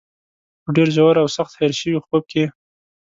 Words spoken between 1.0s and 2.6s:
او سخت هېر شوي خوب کې.